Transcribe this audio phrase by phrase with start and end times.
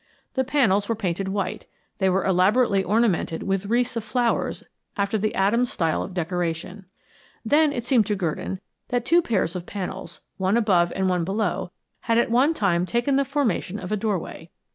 [0.33, 1.67] The panels were painted white;
[1.99, 4.63] they were elaborately ornamented with wreaths of flowers
[4.97, 6.85] after the Adams' style of decoration.
[7.45, 11.69] Then it seemed to Gurdon that two pairs of panels, one above and one below,
[11.99, 14.49] had at one time taken the formation of a doorway.